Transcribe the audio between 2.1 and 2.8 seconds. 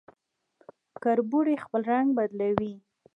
بدلوي